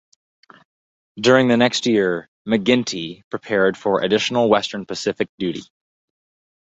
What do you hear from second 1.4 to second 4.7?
the next year, "McGinty" prepared for additional